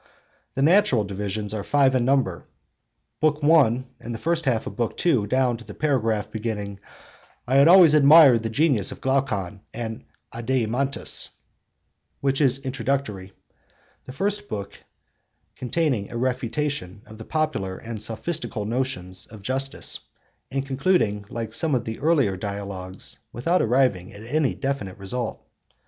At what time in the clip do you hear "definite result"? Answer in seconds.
24.55-25.45